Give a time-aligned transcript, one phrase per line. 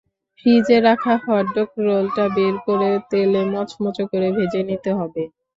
[0.37, 5.23] ফ্রিজে রাখা হটডগ রোলটা বের করে তেলে মচমচে করে ভেজে নিতে হবে।